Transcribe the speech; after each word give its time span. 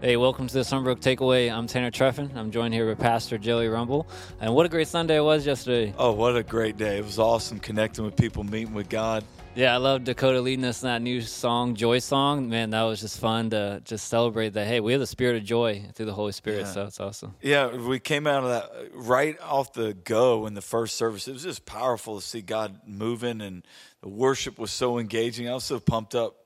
Hey, 0.00 0.16
welcome 0.16 0.46
to 0.46 0.54
the 0.54 0.60
Sunbrook 0.60 1.00
Takeaway. 1.00 1.52
I'm 1.52 1.66
Tanner 1.66 1.90
Treffin. 1.90 2.34
I'm 2.34 2.50
joined 2.50 2.72
here 2.72 2.86
with 2.88 2.98
Pastor 2.98 3.36
Joey 3.36 3.68
Rumble. 3.68 4.08
And 4.40 4.54
what 4.54 4.64
a 4.64 4.68
great 4.70 4.88
Sunday 4.88 5.16
it 5.16 5.22
was 5.22 5.44
yesterday. 5.44 5.92
Oh, 5.98 6.12
what 6.12 6.34
a 6.36 6.42
great 6.42 6.78
day. 6.78 6.96
It 6.98 7.04
was 7.04 7.18
awesome 7.18 7.58
connecting 7.60 8.06
with 8.06 8.16
people, 8.16 8.42
meeting 8.42 8.72
with 8.72 8.88
God. 8.88 9.24
Yeah, 9.54 9.74
I 9.74 9.76
love 9.76 10.04
Dakota 10.04 10.40
leading 10.40 10.64
us 10.64 10.82
in 10.82 10.88
that 10.88 11.02
new 11.02 11.20
song, 11.20 11.74
Joy 11.74 11.98
Song. 11.98 12.48
Man, 12.48 12.70
that 12.70 12.82
was 12.84 13.00
just 13.02 13.20
fun 13.20 13.50
to 13.50 13.82
just 13.84 14.08
celebrate 14.08 14.50
that. 14.54 14.66
Hey, 14.66 14.80
we 14.80 14.92
have 14.92 15.00
the 15.00 15.06
spirit 15.06 15.36
of 15.36 15.44
joy 15.44 15.84
through 15.94 16.06
the 16.06 16.14
Holy 16.14 16.32
Spirit, 16.32 16.60
Yeah. 16.60 16.72
so 16.72 16.84
it's 16.86 16.98
awesome. 17.00 17.34
Yeah, 17.42 17.76
we 17.76 17.98
came 17.98 18.26
out 18.26 18.44
of 18.44 18.48
that 18.48 18.70
right 18.94 19.38
off 19.42 19.74
the 19.74 19.92
go 19.92 20.46
in 20.46 20.54
the 20.54 20.62
first 20.62 20.96
service. 20.96 21.28
It 21.28 21.32
was 21.32 21.42
just 21.42 21.66
powerful 21.66 22.18
to 22.18 22.26
see 22.26 22.40
God 22.40 22.80
moving, 22.86 23.42
and 23.42 23.66
the 24.00 24.08
worship 24.08 24.58
was 24.58 24.70
so 24.70 24.98
engaging. 24.98 25.46
I 25.46 25.52
was 25.52 25.64
so 25.64 25.78
pumped 25.78 26.14
up. 26.14 26.36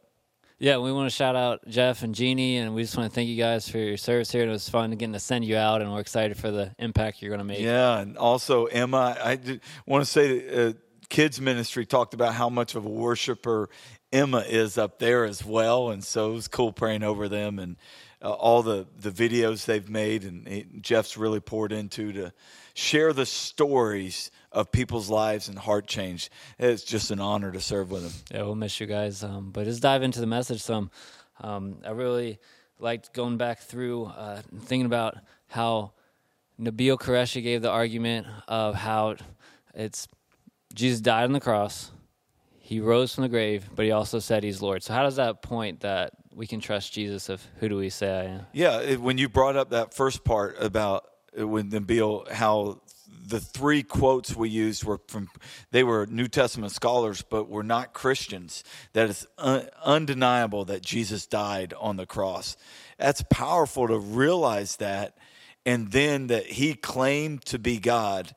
Yeah, 0.59 0.79
we 0.79 0.93
want 0.93 1.11
to 1.11 1.15
shout 1.15 1.35
out 1.35 1.67
Jeff 1.67 2.03
and 2.05 2.15
Jeannie, 2.15 2.59
and 2.59 2.75
we 2.75 2.83
just 2.83 2.97
want 2.97 3.11
to 3.11 3.15
thank 3.15 3.29
you 3.29 3.37
guys 3.37 3.69
for 3.69 3.79
your 3.79 3.97
service 3.97 4.31
here. 4.31 4.45
It 4.45 4.49
was 4.49 4.69
fun 4.69 4.93
getting 4.93 5.13
to 5.13 5.19
send 5.19 5.45
you 5.45 5.57
out, 5.57 5.83
and 5.83 5.93
we're 5.93 6.01
excited 6.01 6.37
for 6.37 6.53
the 6.53 6.73
impact 6.79 7.21
you're 7.21 7.31
going 7.31 7.41
to 7.41 7.45
make. 7.45 7.61
Yeah, 7.61 7.99
and 7.99 8.17
also 8.17 8.67
Emma, 8.67 9.17
I 9.21 9.61
want 9.85 10.05
to 10.05 10.11
say 10.11 10.69
uh, 10.69 10.73
kids 11.09 11.41
ministry 11.41 11.87
talked 11.87 12.15
about 12.15 12.35
how 12.35 12.49
much 12.49 12.77
of 12.77 12.87
a 12.87 12.89
worshiper 12.89 13.69
Emma 14.13 14.45
is 14.49 14.79
up 14.79 15.01
there 15.01 15.25
as 15.25 15.45
well, 15.45 15.91
and 15.91 16.05
so 16.05 16.31
it 16.31 16.35
was 16.35 16.47
cool 16.47 16.73
praying 16.73 17.03
over 17.03 17.29
them 17.29 17.59
and 17.59 17.77
uh, 18.25 18.31
all 18.31 18.63
the 18.63 18.87
the 18.99 19.11
videos 19.11 19.67
they've 19.67 19.89
made, 19.89 20.25
and 20.25 20.83
Jeff's 20.83 21.17
really 21.17 21.41
poured 21.41 21.73
into 21.73 22.13
to 22.13 22.33
share 22.73 23.13
the 23.13 23.27
stories 23.27 24.31
of 24.51 24.73
people's 24.73 25.11
lives 25.11 25.49
and 25.49 25.59
heart 25.59 25.87
change. 25.87 26.31
It's 26.59 26.83
just 26.83 27.11
an 27.11 27.21
honor 27.21 27.53
to 27.53 27.61
serve 27.61 27.91
with 27.91 28.03
them. 28.03 28.13
Yeah, 28.33 28.43
we'll 28.45 28.55
miss 28.55 28.81
you 28.81 28.87
guys. 28.87 29.23
Um, 29.23 29.51
but 29.51 29.67
let's 29.67 29.79
dive 29.79 30.03
into 30.03 30.21
the 30.21 30.27
message 30.27 30.63
some. 30.63 30.91
Um, 31.41 31.79
I 31.85 31.91
really 31.91 32.39
liked 32.79 33.13
going 33.13 33.37
back 33.37 33.61
through 33.61 34.07
uh, 34.07 34.41
thinking 34.61 34.87
about 34.87 35.19
how 35.49 35.93
Nabil 36.61 36.97
Qureshi 36.99 37.43
gave 37.43 37.63
the 37.63 37.71
argument 37.71 38.27
of 38.49 38.75
how 38.75 39.17
it's 39.75 40.09
Jesus 40.75 41.01
died 41.01 41.25
on 41.25 41.33
the 41.33 41.41
cross, 41.41 41.91
he 42.59 42.81
rose 42.81 43.15
from 43.15 43.23
the 43.23 43.29
grave, 43.29 43.69
but 43.75 43.85
he 43.85 43.91
also 43.91 44.19
said 44.19 44.43
he's 44.43 44.63
Lord. 44.63 44.83
So 44.83 44.95
how 44.95 45.03
does 45.03 45.17
that 45.17 45.43
point 45.43 45.81
that 45.81 46.13
we 46.35 46.47
can 46.47 46.61
trust 46.61 46.93
Jesus 46.93 47.29
of 47.29 47.47
who 47.61 47.69
do 47.69 47.77
we 47.77 47.91
say 47.91 48.11
I 48.11 48.25
am? 48.25 48.47
Yeah, 48.53 48.81
it, 48.81 49.01
when 49.01 49.19
you 49.19 49.29
brought 49.29 49.57
up 49.57 49.71
that 49.71 49.95
first 49.95 50.25
part 50.25 50.57
about 50.59 51.09
uh, 51.39 51.47
when 51.47 51.71
Nabil, 51.71 52.31
how 52.31 52.81
the 53.27 53.41
three 53.41 53.83
quotes 53.83 54.37
we 54.37 54.49
used 54.49 54.85
were 54.85 55.01
from 55.09 55.29
they 55.71 55.83
were 55.83 56.07
New 56.07 56.29
Testament 56.29 56.73
scholars, 56.73 57.23
but 57.23 57.49
were 57.49 57.63
not 57.63 57.93
Christians. 57.93 58.65
That 58.93 59.11
it's 59.11 59.27
un, 59.39 59.69
undeniable 59.85 60.65
that 60.67 60.83
Jesus 60.83 61.27
died 61.27 61.73
on 61.79 61.97
the 61.97 62.07
cross. 62.07 62.57
That's 62.99 63.25
powerful 63.31 63.89
to 63.89 63.99
realize 63.99 64.77
that, 64.77 65.17
and 65.65 65.91
then 65.91 66.27
that 66.29 66.47
he 66.47 66.75
claimed 66.75 67.45
to 67.47 67.59
be 67.59 67.79
God. 67.79 68.35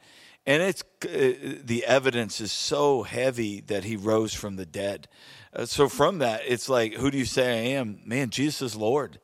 And 0.47 0.63
it's 0.63 0.81
uh, 1.03 1.59
the 1.63 1.83
evidence 1.85 2.41
is 2.41 2.51
so 2.51 3.03
heavy 3.03 3.61
that 3.61 3.83
he 3.83 3.95
rose 3.95 4.33
from 4.33 4.55
the 4.55 4.65
dead. 4.65 5.07
Uh, 5.53 5.65
so 5.65 5.87
from 5.87 6.17
that, 6.19 6.41
it's 6.47 6.67
like, 6.67 6.93
who 6.95 7.11
do 7.11 7.17
you 7.19 7.25
say 7.25 7.51
I 7.51 7.77
am? 7.77 7.99
Man, 8.03 8.31
Jesus 8.31 8.61
is 8.61 8.75
Lord 8.75 9.19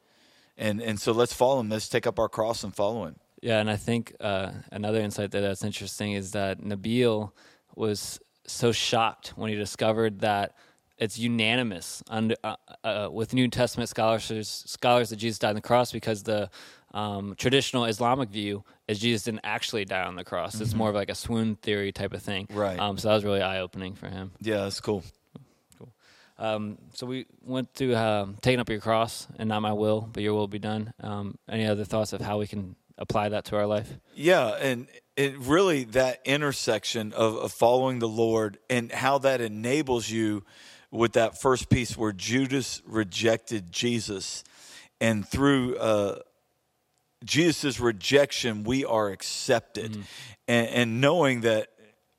and 0.57 0.81
and 0.81 0.99
so 0.99 1.11
let's 1.11 1.33
follow 1.33 1.59
him. 1.59 1.69
Let's 1.69 1.89
take 1.89 2.07
up 2.07 2.19
our 2.19 2.29
cross 2.29 2.63
and 2.63 2.75
follow 2.75 3.05
him. 3.05 3.15
Yeah, 3.41 3.59
and 3.59 3.69
I 3.69 3.75
think 3.75 4.15
uh, 4.19 4.51
another 4.71 5.01
insight 5.01 5.31
there 5.31 5.41
that's 5.41 5.63
interesting 5.63 6.13
is 6.13 6.31
that 6.31 6.61
Nabil 6.61 7.31
was 7.75 8.19
so 8.45 8.71
shocked 8.71 9.33
when 9.35 9.49
he 9.49 9.55
discovered 9.55 10.19
that 10.19 10.55
it's 10.97 11.17
unanimous 11.17 12.03
under, 12.07 12.35
uh, 12.43 12.55
uh, 12.83 13.09
with 13.11 13.33
New 13.33 13.47
Testament 13.49 13.89
scholars 13.89 14.63
scholars 14.65 15.09
that 15.09 15.17
Jesus 15.17 15.39
died 15.39 15.49
on 15.49 15.55
the 15.55 15.61
cross 15.61 15.91
because 15.91 16.23
the 16.23 16.49
um, 16.93 17.35
traditional 17.37 17.85
Islamic 17.85 18.29
view 18.29 18.63
is 18.87 18.99
Jesus 18.99 19.23
didn't 19.23 19.41
actually 19.43 19.85
die 19.85 20.03
on 20.03 20.15
the 20.15 20.23
cross. 20.23 20.59
It's 20.59 20.73
more 20.73 20.89
of 20.89 20.95
like 20.95 21.09
a 21.09 21.15
swoon 21.15 21.55
theory 21.55 21.91
type 21.91 22.13
of 22.13 22.21
thing. 22.21 22.47
Right. 22.51 22.79
Um, 22.79 22.97
so 22.97 23.07
that 23.07 23.15
was 23.15 23.23
really 23.23 23.41
eye 23.41 23.59
opening 23.59 23.95
for 23.95 24.07
him. 24.07 24.31
Yeah, 24.41 24.63
that's 24.63 24.81
cool. 24.81 25.03
Um, 26.37 26.77
so 26.93 27.05
we 27.05 27.25
went 27.45 27.73
through 27.73 27.95
um, 27.95 28.37
taking 28.41 28.59
up 28.59 28.69
your 28.69 28.79
cross 28.79 29.27
and 29.37 29.47
not 29.47 29.61
my 29.61 29.71
will, 29.71 30.09
but 30.11 30.23
your 30.23 30.33
will 30.33 30.47
be 30.47 30.59
done. 30.59 30.93
Um, 30.99 31.37
any 31.47 31.65
other 31.65 31.85
thoughts 31.85 32.11
of 32.11 32.21
how 32.21 32.39
we 32.39 32.47
can 32.47 32.75
apply 32.97 33.29
that 33.29 33.45
to 33.45 33.55
our 33.55 33.67
life? 33.67 33.91
Yeah, 34.15 34.49
and 34.49 34.87
it 35.15 35.37
really 35.37 35.83
that 35.85 36.21
intersection 36.25 37.13
of, 37.13 37.35
of 37.35 37.51
following 37.51 37.99
the 37.99 38.09
Lord 38.09 38.57
and 38.69 38.91
how 38.91 39.19
that 39.19 39.41
enables 39.41 40.09
you 40.09 40.43
with 40.91 41.13
that 41.13 41.39
first 41.39 41.69
piece 41.69 41.95
where 41.95 42.11
Judas 42.11 42.81
rejected 42.85 43.71
Jesus, 43.71 44.43
and 44.99 45.27
through 45.27 45.77
uh, 45.77 46.19
Jesus' 47.25 47.79
rejection, 47.79 48.63
we 48.63 48.85
are 48.85 49.09
accepted, 49.09 49.95
and, 50.47 50.67
and 50.67 51.01
knowing 51.01 51.41
that 51.41 51.69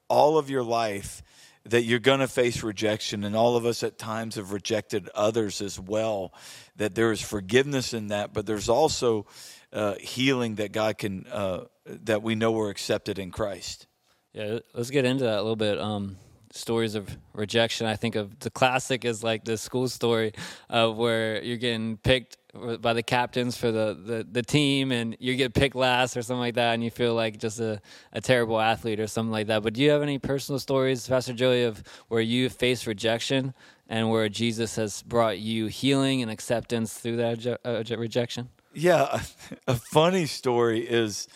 all 0.08 0.38
of 0.38 0.50
your 0.50 0.62
life 0.62 1.22
that 1.66 1.82
you're 1.82 1.98
going 1.98 2.20
to 2.20 2.28
face 2.28 2.62
rejection 2.62 3.24
and 3.24 3.34
all 3.34 3.56
of 3.56 3.64
us 3.64 3.82
at 3.82 3.98
times 3.98 4.34
have 4.34 4.52
rejected 4.52 5.08
others 5.14 5.62
as 5.62 5.80
well 5.80 6.34
that 6.76 6.94
there 6.94 7.10
is 7.10 7.22
forgiveness 7.22 7.94
in 7.94 8.08
that 8.08 8.34
but 8.34 8.44
there's 8.44 8.68
also 8.68 9.24
uh, 9.72 9.94
healing 9.98 10.56
that 10.56 10.72
god 10.72 10.98
can 10.98 11.26
uh, 11.32 11.64
that 11.86 12.22
we 12.22 12.34
know 12.34 12.52
we're 12.52 12.68
accepted 12.68 13.18
in 13.18 13.30
christ 13.30 13.86
Yeah, 14.34 14.58
let's 14.74 14.90
get 14.90 15.04
into 15.04 15.24
that 15.24 15.38
a 15.38 15.42
little 15.42 15.56
bit. 15.56 15.78
Um, 15.80 16.16
stories 16.50 16.94
of 16.94 17.16
rejection. 17.32 17.86
I 17.86 17.96
think 17.96 18.14
of 18.14 18.38
the 18.40 18.50
classic 18.50 19.04
is 19.04 19.22
like 19.24 19.44
the 19.44 19.56
school 19.56 19.88
story 19.88 20.32
of 20.68 20.96
where 20.96 21.42
you're 21.42 21.56
getting 21.56 21.96
picked 21.96 22.36
by 22.80 22.92
the 22.92 23.02
captains 23.02 23.56
for 23.56 23.72
the, 23.72 23.98
the, 24.04 24.26
the 24.30 24.42
team 24.42 24.92
and 24.92 25.16
you 25.18 25.34
get 25.36 25.54
picked 25.54 25.74
last 25.74 26.16
or 26.16 26.22
something 26.22 26.40
like 26.40 26.54
that 26.54 26.74
and 26.74 26.84
you 26.84 26.90
feel 26.90 27.14
like 27.14 27.38
just 27.38 27.60
a, 27.60 27.80
a 28.12 28.20
terrible 28.20 28.60
athlete 28.60 29.00
or 29.00 29.06
something 29.06 29.32
like 29.32 29.48
that. 29.48 29.62
But 29.62 29.74
do 29.74 29.82
you 29.82 29.90
have 29.90 30.02
any 30.02 30.18
personal 30.18 30.58
stories, 30.58 31.08
Pastor 31.08 31.32
Joey, 31.32 31.64
of 31.64 31.82
where 32.08 32.20
you 32.20 32.48
faced 32.48 32.86
rejection 32.86 33.54
and 33.88 34.10
where 34.10 34.28
Jesus 34.28 34.76
has 34.76 35.02
brought 35.02 35.38
you 35.38 35.66
healing 35.66 36.22
and 36.22 36.30
acceptance 36.30 36.94
through 36.94 37.16
that 37.16 37.58
uh, 37.64 37.96
rejection? 37.96 38.48
yeah 38.74 39.22
a 39.66 39.74
funny 39.74 40.26
story 40.26 40.80
is 40.80 41.28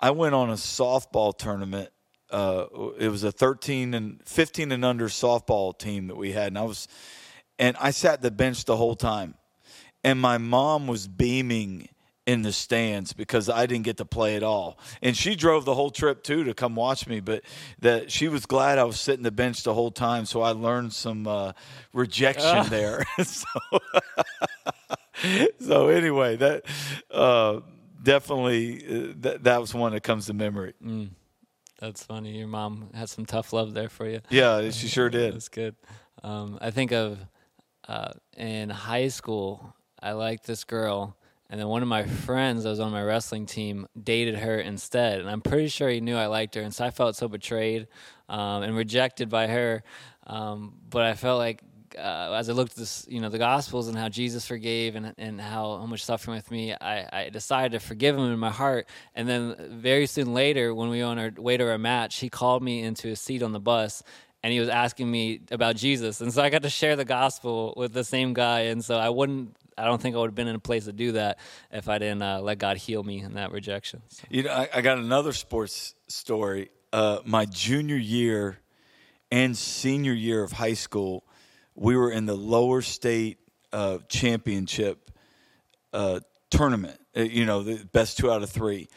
i 0.00 0.10
went 0.10 0.34
on 0.34 0.50
a 0.50 0.54
softball 0.54 1.36
tournament 1.36 1.90
uh, 2.30 2.66
it 2.98 3.08
was 3.08 3.22
a 3.22 3.30
13 3.30 3.94
and 3.94 4.20
15 4.24 4.72
and 4.72 4.84
under 4.84 5.06
softball 5.06 5.76
team 5.76 6.06
that 6.06 6.16
we 6.16 6.32
had 6.32 6.48
and 6.48 6.58
i 6.58 6.62
was 6.62 6.88
and 7.58 7.76
i 7.80 7.90
sat 7.90 8.22
the 8.22 8.30
bench 8.30 8.64
the 8.64 8.76
whole 8.76 8.94
time 8.94 9.34
and 10.04 10.20
my 10.20 10.38
mom 10.38 10.86
was 10.86 11.08
beaming 11.08 11.88
in 12.26 12.42
the 12.42 12.52
stands 12.52 13.12
because 13.12 13.50
I 13.50 13.66
didn't 13.66 13.84
get 13.84 13.98
to 13.98 14.04
play 14.04 14.36
at 14.36 14.42
all. 14.42 14.78
And 15.02 15.16
she 15.16 15.34
drove 15.34 15.64
the 15.64 15.74
whole 15.74 15.90
trip 15.90 16.22
too 16.22 16.44
to 16.44 16.54
come 16.54 16.74
watch 16.74 17.06
me, 17.06 17.20
but 17.20 17.42
that 17.80 18.10
she 18.10 18.28
was 18.28 18.46
glad 18.46 18.78
I 18.78 18.84
was 18.84 18.98
sitting 18.98 19.22
the 19.22 19.30
bench 19.30 19.62
the 19.62 19.74
whole 19.74 19.90
time, 19.90 20.24
so 20.24 20.40
I 20.40 20.50
learned 20.50 20.92
some 20.92 21.26
uh, 21.26 21.52
rejection 21.92 22.68
there. 22.68 23.04
so, 23.22 23.46
so 25.60 25.88
anyway, 25.88 26.36
that 26.36 26.64
uh, 27.10 27.60
definitely 28.02 28.84
uh, 28.86 29.12
that 29.20 29.44
that 29.44 29.60
was 29.60 29.74
one 29.74 29.92
that 29.92 30.02
comes 30.02 30.26
to 30.26 30.34
memory. 30.34 30.72
That's 31.78 32.04
funny. 32.04 32.38
Your 32.38 32.48
mom 32.48 32.88
had 32.94 33.10
some 33.10 33.26
tough 33.26 33.52
love 33.52 33.74
there 33.74 33.90
for 33.90 34.08
you. 34.08 34.20
Yeah, 34.30 34.70
she 34.70 34.88
sure 34.88 35.10
did. 35.10 35.34
That's 35.34 35.50
good. 35.50 35.74
Um, 36.22 36.58
I 36.62 36.70
think 36.70 36.92
of 36.92 37.18
uh, 37.86 38.12
in 38.36 38.70
high 38.70 39.08
school, 39.08 39.74
I 40.04 40.12
liked 40.12 40.46
this 40.46 40.64
girl, 40.64 41.16
and 41.48 41.58
then 41.58 41.66
one 41.66 41.82
of 41.82 41.88
my 41.88 42.04
friends 42.04 42.64
that 42.64 42.68
was 42.68 42.78
on 42.78 42.92
my 42.92 43.02
wrestling 43.02 43.46
team 43.46 43.86
dated 44.00 44.36
her 44.36 44.58
instead, 44.60 45.20
and 45.20 45.30
I'm 45.30 45.40
pretty 45.40 45.68
sure 45.68 45.88
he 45.88 46.00
knew 46.00 46.14
I 46.14 46.26
liked 46.26 46.54
her, 46.56 46.60
and 46.60 46.74
so 46.74 46.84
I 46.84 46.90
felt 46.90 47.16
so 47.16 47.26
betrayed 47.26 47.88
um, 48.28 48.62
and 48.62 48.76
rejected 48.76 49.30
by 49.30 49.46
her. 49.46 49.82
Um, 50.26 50.74
but 50.90 51.02
I 51.02 51.14
felt 51.14 51.38
like 51.38 51.62
uh, 51.96 52.34
as 52.36 52.50
I 52.50 52.52
looked 52.52 52.72
at 52.72 52.78
this, 52.78 53.06
you 53.08 53.20
know, 53.20 53.28
the 53.28 53.38
Gospels 53.38 53.88
and 53.88 53.96
how 53.96 54.08
Jesus 54.08 54.46
forgave 54.46 54.96
and 54.96 55.14
and 55.16 55.40
how, 55.40 55.78
how 55.78 55.86
much 55.86 56.04
suffering 56.04 56.36
with 56.36 56.50
me, 56.50 56.74
I, 56.74 57.24
I 57.24 57.30
decided 57.30 57.72
to 57.72 57.80
forgive 57.80 58.16
him 58.16 58.30
in 58.32 58.38
my 58.38 58.50
heart. 58.50 58.88
And 59.14 59.28
then 59.28 59.56
very 59.80 60.06
soon 60.06 60.34
later, 60.34 60.74
when 60.74 60.90
we 60.90 61.00
were 61.00 61.08
on 61.08 61.18
our 61.18 61.30
way 61.36 61.56
to 61.56 61.70
our 61.70 61.78
match, 61.78 62.16
he 62.16 62.28
called 62.28 62.62
me 62.62 62.82
into 62.82 63.10
a 63.10 63.16
seat 63.16 63.42
on 63.42 63.52
the 63.52 63.60
bus. 63.60 64.02
And 64.42 64.52
he 64.52 64.60
was 64.60 64.68
asking 64.68 65.10
me 65.10 65.40
about 65.50 65.76
Jesus, 65.76 66.20
and 66.20 66.30
so 66.30 66.42
I 66.42 66.50
got 66.50 66.64
to 66.64 66.68
share 66.68 66.96
the 66.96 67.06
gospel 67.06 67.72
with 67.78 67.94
the 67.94 68.04
same 68.04 68.34
guy. 68.34 68.60
And 68.68 68.84
so 68.84 68.98
I 68.98 69.08
wouldn't, 69.08 69.56
I 69.76 69.84
don't 69.84 70.00
think 70.00 70.14
I 70.14 70.18
would 70.18 70.28
have 70.28 70.34
been 70.34 70.48
in 70.48 70.54
a 70.54 70.60
place 70.60 70.84
to 70.84 70.92
do 70.92 71.12
that 71.12 71.38
if 71.70 71.88
I 71.88 71.98
didn't 71.98 72.22
uh, 72.22 72.40
let 72.40 72.58
God 72.58 72.76
heal 72.76 73.02
me 73.02 73.20
in 73.20 73.34
that 73.34 73.52
rejection. 73.52 74.02
You 74.30 74.44
know, 74.44 74.52
I, 74.52 74.68
I 74.74 74.80
got 74.80 74.98
another 74.98 75.32
sports 75.32 75.94
story. 76.08 76.70
Uh, 76.92 77.18
my 77.24 77.44
junior 77.44 77.96
year 77.96 78.58
and 79.32 79.56
senior 79.56 80.12
year 80.12 80.42
of 80.42 80.52
high 80.52 80.74
school, 80.74 81.24
we 81.74 81.96
were 81.96 82.10
in 82.10 82.26
the 82.26 82.36
lower 82.36 82.82
state 82.82 83.38
uh, 83.72 83.98
championship 84.08 85.10
uh, 85.92 86.20
tournament. 86.50 87.00
uh, 87.16 87.22
You 87.22 87.44
know, 87.44 87.62
the 87.62 87.84
best 87.84 88.18
two 88.18 88.30
out 88.30 88.42
of 88.42 88.50
three, 88.50 88.88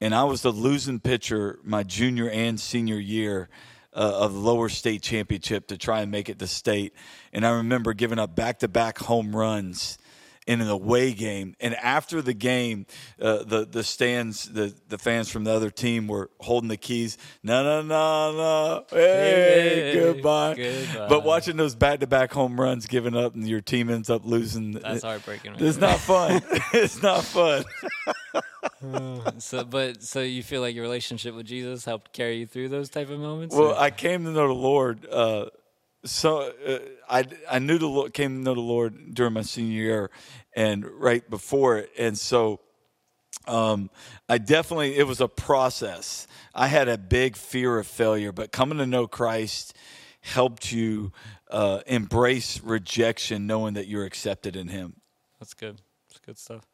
and 0.00 0.14
I 0.14 0.24
was 0.24 0.42
the 0.42 0.50
losing 0.50 0.98
pitcher 0.98 1.60
my 1.62 1.84
junior 1.84 2.28
and 2.28 2.58
senior 2.58 2.98
year. 2.98 3.48
Uh, 3.96 4.24
of 4.24 4.32
the 4.32 4.40
lower 4.40 4.68
state 4.68 5.02
championship 5.02 5.68
to 5.68 5.78
try 5.78 6.00
and 6.00 6.10
make 6.10 6.28
it 6.28 6.40
to 6.40 6.48
state, 6.48 6.92
and 7.32 7.46
I 7.46 7.50
remember 7.50 7.94
giving 7.94 8.18
up 8.18 8.34
back-to-back 8.34 8.98
home 8.98 9.36
runs 9.36 9.98
in 10.46 10.60
an 10.60 10.68
away 10.68 11.12
game. 11.14 11.54
And 11.60 11.74
after 11.76 12.20
the 12.20 12.34
game, 12.34 12.86
uh, 13.20 13.44
the 13.44 13.64
the 13.64 13.82
stands, 13.82 14.44
the 14.52 14.74
the 14.88 14.98
fans 14.98 15.30
from 15.30 15.44
the 15.44 15.50
other 15.52 15.70
team 15.70 16.06
were 16.06 16.30
holding 16.40 16.68
the 16.68 16.76
keys. 16.76 17.16
No, 17.42 17.62
no, 17.64 17.82
no, 17.82 18.32
no. 18.36 18.84
Hey, 18.90 19.92
Hey, 19.92 19.94
goodbye. 19.94 20.54
goodbye. 20.54 21.08
But 21.08 21.24
watching 21.24 21.56
those 21.56 21.74
back 21.74 22.00
to 22.00 22.06
back 22.06 22.32
home 22.32 22.60
runs, 22.60 22.86
giving 22.86 23.16
up, 23.16 23.34
and 23.34 23.48
your 23.48 23.60
team 23.62 23.88
ends 23.90 24.10
up 24.10 24.24
losing. 24.24 24.72
That's 24.72 25.02
heartbreaking. 25.02 25.54
It's 25.60 25.78
not 25.78 25.98
fun. 25.98 26.42
it's 26.72 27.02
not 27.02 27.24
fun. 27.24 27.64
so, 29.38 29.64
but 29.64 30.02
so 30.02 30.20
you 30.20 30.42
feel 30.42 30.60
like 30.60 30.74
your 30.74 30.82
relationship 30.84 31.34
with 31.34 31.46
Jesus 31.46 31.84
helped 31.84 32.12
carry 32.12 32.38
you 32.38 32.46
through 32.46 32.68
those 32.68 32.88
type 32.88 33.10
of 33.10 33.18
moments? 33.18 33.54
Well, 33.54 33.68
or- 33.72 33.78
I 33.78 33.90
came 33.90 34.24
to 34.24 34.30
know 34.30 34.48
the 34.48 34.54
Lord. 34.54 35.06
Uh, 35.10 35.46
so 36.04 36.52
uh, 36.66 36.78
I 37.08 37.24
I 37.50 37.58
knew 37.58 37.78
the 37.78 37.88
Lord, 37.88 38.14
came 38.14 38.38
to 38.38 38.42
know 38.42 38.54
the 38.54 38.60
Lord 38.60 39.14
during 39.14 39.32
my 39.32 39.42
senior 39.42 39.82
year, 39.82 40.10
and 40.54 40.84
right 40.84 41.28
before 41.28 41.78
it, 41.78 41.90
and 41.98 42.16
so 42.18 42.60
um, 43.46 43.90
I 44.28 44.38
definitely 44.38 44.96
it 44.96 45.06
was 45.06 45.20
a 45.20 45.28
process. 45.28 46.26
I 46.54 46.68
had 46.68 46.88
a 46.88 46.98
big 46.98 47.36
fear 47.36 47.78
of 47.78 47.86
failure, 47.86 48.32
but 48.32 48.52
coming 48.52 48.78
to 48.78 48.86
know 48.86 49.06
Christ 49.06 49.76
helped 50.20 50.72
you 50.72 51.12
uh, 51.50 51.80
embrace 51.86 52.60
rejection, 52.62 53.46
knowing 53.46 53.74
that 53.74 53.86
you're 53.86 54.04
accepted 54.04 54.56
in 54.56 54.68
Him. 54.68 54.94
That's 55.38 55.54
good. 55.54 55.80
That's 56.08 56.20
good 56.24 56.38
stuff. 56.38 56.66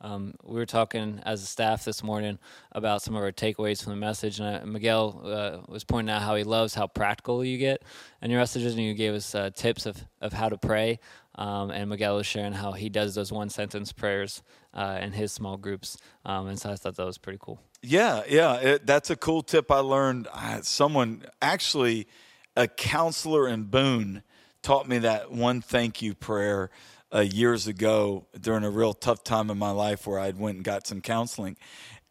Um, 0.00 0.34
we 0.44 0.56
were 0.56 0.66
talking 0.66 1.20
as 1.24 1.42
a 1.42 1.46
staff 1.46 1.84
this 1.84 2.02
morning 2.02 2.38
about 2.72 3.00
some 3.00 3.16
of 3.16 3.22
our 3.22 3.32
takeaways 3.32 3.82
from 3.82 3.92
the 3.92 3.98
message, 3.98 4.40
and 4.40 4.62
uh, 4.62 4.66
Miguel 4.66 5.22
uh, 5.24 5.58
was 5.68 5.84
pointing 5.84 6.14
out 6.14 6.22
how 6.22 6.36
he 6.36 6.44
loves 6.44 6.74
how 6.74 6.86
practical 6.86 7.44
you 7.44 7.56
get 7.56 7.82
in 8.20 8.30
your 8.30 8.40
messages, 8.40 8.74
and 8.74 8.82
you 8.82 8.92
gave 8.92 9.14
us 9.14 9.34
uh, 9.34 9.50
tips 9.54 9.86
of, 9.86 10.04
of 10.20 10.32
how 10.32 10.48
to 10.48 10.58
pray. 10.58 10.98
Um, 11.36 11.70
and 11.70 11.88
Miguel 11.88 12.16
was 12.16 12.26
sharing 12.26 12.52
how 12.52 12.72
he 12.72 12.88
does 12.88 13.14
those 13.14 13.32
one 13.32 13.48
sentence 13.48 13.92
prayers 13.92 14.42
uh, 14.74 14.98
in 15.00 15.12
his 15.12 15.32
small 15.32 15.56
groups, 15.56 15.96
um, 16.24 16.46
and 16.48 16.60
so 16.60 16.70
I 16.70 16.76
thought 16.76 16.96
that 16.96 17.06
was 17.06 17.18
pretty 17.18 17.38
cool. 17.40 17.60
Yeah, 17.82 18.22
yeah, 18.28 18.54
it, 18.56 18.86
that's 18.86 19.10
a 19.10 19.16
cool 19.16 19.42
tip 19.42 19.70
I 19.70 19.78
learned. 19.78 20.28
Uh, 20.32 20.60
someone 20.62 21.24
actually, 21.40 22.06
a 22.54 22.68
counselor 22.68 23.48
in 23.48 23.64
Boone, 23.64 24.22
taught 24.62 24.88
me 24.88 24.98
that 24.98 25.30
one 25.30 25.60
thank 25.62 26.02
you 26.02 26.14
prayer 26.14 26.70
uh, 27.14 27.20
years 27.20 27.66
ago 27.66 28.26
during 28.40 28.64
a 28.64 28.70
real 28.70 28.92
tough 28.92 29.22
time 29.24 29.50
in 29.50 29.58
my 29.58 29.70
life 29.70 30.06
where 30.06 30.18
I 30.18 30.30
went 30.30 30.56
and 30.56 30.64
got 30.64 30.86
some 30.86 31.00
counseling. 31.00 31.56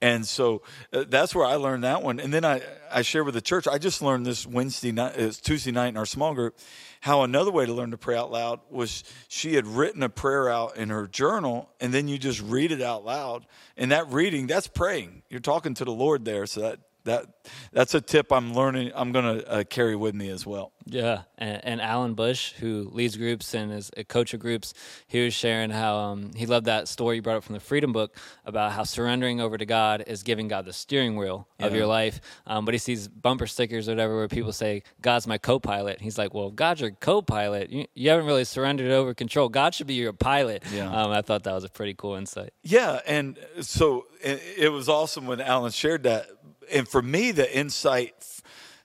And 0.01 0.25
so 0.25 0.61
uh, 0.93 1.05
that's 1.07 1.33
where 1.33 1.45
I 1.45 1.55
learned 1.55 1.83
that 1.83 2.03
one. 2.03 2.19
And 2.19 2.33
then 2.33 2.45
I, 2.45 2.61
I 2.91 3.01
share 3.01 3.23
with 3.23 3.33
the 3.33 3.41
church. 3.41 3.67
I 3.67 3.77
just 3.77 4.01
learned 4.01 4.25
this 4.25 4.45
Wednesday 4.45 4.91
night, 4.91 5.13
it's 5.15 5.39
Tuesday 5.39 5.71
night 5.71 5.87
in 5.87 5.97
our 5.97 6.05
small 6.05 6.33
group, 6.33 6.59
how 7.01 7.23
another 7.23 7.51
way 7.51 7.65
to 7.65 7.73
learn 7.73 7.91
to 7.91 7.97
pray 7.97 8.17
out 8.17 8.31
loud 8.31 8.59
was 8.69 9.03
she 9.27 9.55
had 9.55 9.65
written 9.65 10.03
a 10.03 10.09
prayer 10.09 10.49
out 10.49 10.75
in 10.77 10.89
her 10.89 11.07
journal, 11.07 11.69
and 11.79 11.93
then 11.93 12.07
you 12.07 12.17
just 12.17 12.41
read 12.41 12.71
it 12.71 12.81
out 12.81 13.05
loud. 13.05 13.45
And 13.77 13.91
that 13.91 14.11
reading, 14.11 14.47
that's 14.47 14.67
praying. 14.67 15.23
You're 15.29 15.39
talking 15.39 15.73
to 15.75 15.85
the 15.85 15.91
Lord 15.91 16.25
there. 16.25 16.45
So 16.45 16.61
that 16.61 16.79
that 17.05 17.25
that's 17.71 17.93
a 17.93 18.01
tip 18.01 18.31
I'm 18.31 18.53
learning. 18.53 18.91
I'm 18.93 19.11
going 19.11 19.39
to 19.39 19.49
uh, 19.49 19.63
carry 19.63 19.95
with 19.95 20.13
me 20.13 20.29
as 20.29 20.45
well. 20.45 20.71
Yeah, 20.87 21.21
and, 21.37 21.61
and 21.63 21.81
Alan 21.81 22.13
Bush, 22.13 22.53
who 22.53 22.89
leads 22.91 23.17
groups 23.17 23.55
and 23.55 23.71
is 23.71 23.89
a 23.97 24.03
coach 24.03 24.35
of 24.35 24.39
groups, 24.39 24.73
he 25.07 25.23
was 25.23 25.33
sharing 25.33 25.71
how 25.71 25.97
um, 25.97 26.31
he 26.35 26.45
loved 26.45 26.67
that 26.67 26.87
story 26.87 27.15
you 27.15 27.21
brought 27.23 27.37
up 27.37 27.43
from 27.43 27.53
the 27.53 27.59
Freedom 27.59 27.91
Book 27.91 28.15
about 28.45 28.71
how 28.71 28.83
surrendering 28.83 29.41
over 29.41 29.57
to 29.57 29.65
God 29.65 30.03
is 30.05 30.21
giving 30.21 30.47
God 30.47 30.65
the 30.65 30.73
steering 30.73 31.15
wheel 31.15 31.47
of 31.59 31.73
your 31.73 31.87
life. 31.87 32.21
Um, 32.45 32.65
but 32.65 32.75
he 32.75 32.77
sees 32.77 33.07
bumper 33.07 33.47
stickers 33.47 33.89
or 33.89 33.93
whatever 33.93 34.15
where 34.15 34.27
people 34.27 34.53
say, 34.53 34.83
"God's 35.01 35.25
my 35.25 35.39
co-pilot." 35.39 36.01
He's 36.01 36.19
like, 36.19 36.35
"Well, 36.35 36.51
God's 36.51 36.81
your 36.81 36.91
co-pilot. 36.91 37.71
You, 37.71 37.85
you 37.95 38.09
haven't 38.11 38.27
really 38.27 38.43
surrendered 38.43 38.91
over 38.91 39.15
control. 39.15 39.49
God 39.49 39.73
should 39.73 39.87
be 39.87 39.95
your 39.95 40.13
pilot." 40.13 40.63
Yeah. 40.71 40.91
Um, 40.91 41.11
I 41.11 41.21
thought 41.21 41.43
that 41.43 41.53
was 41.53 41.63
a 41.63 41.69
pretty 41.69 41.95
cool 41.95 42.15
insight. 42.15 42.53
Yeah, 42.63 42.99
and 43.07 43.39
so 43.61 44.05
it 44.21 44.41
it 44.57 44.69
was 44.69 44.87
awesome 44.87 45.25
when 45.25 45.41
Alan 45.41 45.71
shared 45.71 46.03
that. 46.03 46.27
And 46.71 46.87
for 46.87 47.01
me, 47.01 47.31
the 47.31 47.55
insight 47.55 48.13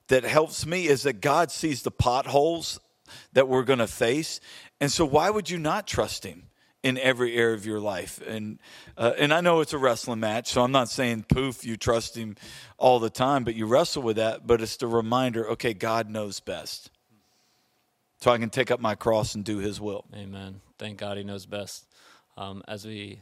that 0.08 0.24
helps 0.24 0.66
me 0.66 0.86
is 0.86 1.02
that 1.04 1.20
God 1.20 1.50
sees 1.50 1.82
the 1.82 1.90
potholes 1.90 2.80
that 3.32 3.48
we're 3.48 3.64
going 3.64 3.78
to 3.78 3.86
face, 3.86 4.40
and 4.80 4.90
so 4.90 5.04
why 5.04 5.30
would 5.30 5.50
you 5.50 5.58
not 5.58 5.86
trust 5.86 6.24
Him 6.24 6.44
in 6.82 6.96
every 6.96 7.36
area 7.36 7.54
of 7.54 7.66
your 7.66 7.80
life? 7.80 8.20
And 8.26 8.58
uh, 8.96 9.12
and 9.18 9.32
I 9.32 9.40
know 9.40 9.60
it's 9.60 9.72
a 9.72 9.78
wrestling 9.78 10.20
match, 10.20 10.50
so 10.50 10.62
I'm 10.62 10.72
not 10.72 10.88
saying 10.88 11.24
poof, 11.28 11.64
you 11.64 11.76
trust 11.76 12.16
Him 12.16 12.36
all 12.78 12.98
the 12.98 13.10
time, 13.10 13.44
but 13.44 13.54
you 13.54 13.66
wrestle 13.66 14.02
with 14.02 14.16
that. 14.16 14.46
But 14.46 14.60
it's 14.60 14.76
the 14.76 14.86
reminder, 14.86 15.48
okay, 15.50 15.74
God 15.74 16.08
knows 16.08 16.40
best, 16.40 16.90
so 18.20 18.30
I 18.30 18.38
can 18.38 18.50
take 18.50 18.70
up 18.70 18.80
my 18.80 18.94
cross 18.94 19.34
and 19.34 19.44
do 19.44 19.58
His 19.58 19.80
will. 19.80 20.04
Amen. 20.14 20.60
Thank 20.80 20.96
God 20.96 21.18
he 21.18 21.24
knows 21.24 21.44
best. 21.44 21.86
Um, 22.38 22.62
as 22.66 22.86
we 22.86 23.20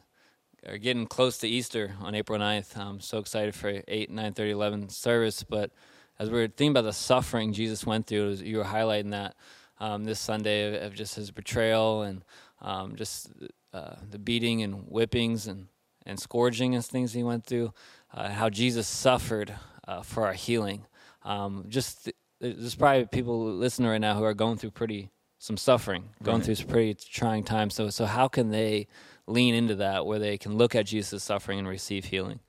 are 0.66 0.78
getting 0.78 1.06
close 1.06 1.38
to 1.38 1.49
Easter 1.49 1.94
on 2.00 2.14
April 2.14 2.38
9th, 2.38 2.76
I'm 2.76 3.00
so 3.00 3.19
excited 3.19 3.55
for 3.55 3.82
8, 3.87 4.10
9, 4.10 4.32
30, 4.34 4.50
11 4.50 4.88
service. 4.88 5.43
But 5.43 5.70
as 6.19 6.31
we 6.31 6.40
are 6.40 6.49
thinking 6.49 6.70
about 6.70 6.82
the 6.84 6.93
suffering 6.93 7.52
Jesus 7.52 7.87
went 7.87 8.06
through, 8.06 8.28
was- 8.28 8.43
you 8.43 8.58
were 8.58 8.64
highlighting 8.64 9.10
that 9.12 9.37
um, 9.81 10.05
this 10.05 10.19
Sunday 10.19 10.75
of, 10.76 10.82
of 10.88 10.94
just 10.94 11.14
his 11.14 11.31
betrayal 11.31 12.02
and 12.02 12.25
um, 12.60 12.96
just 12.96 13.31
uh, 13.72 13.94
the 14.10 14.19
beating 14.19 14.62
and 14.62 14.75
whippings 14.88 15.46
and, 15.46 15.69
and 16.05 16.19
scourging 16.19 16.75
and 16.75 16.84
things 16.84 17.12
he 17.12 17.22
went 17.22 17.46
through, 17.46 17.72
uh, 18.12 18.28
how 18.31 18.50
Jesus 18.50 18.88
suffered 18.88 19.55
uh, 19.87 20.02
for 20.02 20.26
our 20.26 20.32
healing. 20.32 20.87
Um, 21.22 21.66
just 21.69 22.05
th- 22.06 22.16
there's 22.40 22.75
probably 22.75 23.06
people 23.06 23.52
listening 23.52 23.88
right 23.90 24.00
now 24.00 24.14
who 24.16 24.25
are 24.25 24.34
going 24.34 24.56
through 24.58 24.70
pretty 24.72 25.10
some 25.38 25.56
suffering, 25.56 26.08
going 26.25 26.38
Right. 26.38 26.46
through 26.46 26.55
some 26.56 26.66
pretty 26.66 26.94
trying 26.94 27.44
times. 27.44 27.75
So, 27.75 27.90
so 27.90 28.06
how 28.06 28.26
can 28.26 28.50
they 28.50 28.88
lean 29.29 29.55
into 29.55 29.77
that 29.77 30.07
where 30.07 30.19
they 30.19 30.39
can 30.39 30.57
look 30.57 30.75
at 30.75 30.87
Jesus' 30.87 31.23
suffering 31.23 31.59
and 31.59 31.69
receive 31.69 32.07
healing? 32.07 32.41